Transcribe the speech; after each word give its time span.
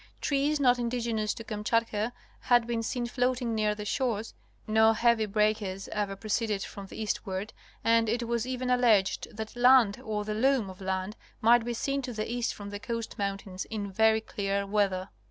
Trees 0.19 0.59
not 0.59 0.79
indigenous 0.79 1.31
to 1.35 1.43
Kamchatka 1.43 2.11
had 2.39 2.65
been 2.65 2.81
seen 2.81 3.05
floating 3.05 3.53
near 3.53 3.75
the 3.75 3.85
shores, 3.85 4.33
no 4.65 4.93
heavy 4.93 5.27
breakers 5.27 5.87
ever 5.89 6.15
proceeded 6.15 6.63
from 6.63 6.87
the 6.87 6.99
eastward 6.99 7.53
and 7.83 8.09
it 8.09 8.23
was 8.27 8.47
even 8.47 8.71
alleged 8.71 9.27
that 9.37 9.55
land 9.55 10.01
or 10.03 10.25
the 10.25 10.33
loom 10.33 10.71
of 10.71 10.81
land 10.81 11.15
might 11.39 11.63
be 11.63 11.75
seen 11.75 12.01
to 12.01 12.13
the 12.13 12.27
east 12.27 12.51
from 12.55 12.71
the 12.71 12.79
coast 12.79 13.19
mountains 13.19 13.65
in 13.65 13.91
very 13.91 14.21
clear 14.21 14.65
weather. 14.65 15.09